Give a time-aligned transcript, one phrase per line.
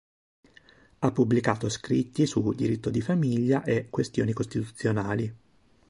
[0.97, 5.35] Ha pubblicato scritti su diritto di famiglia e questioni costituzionali.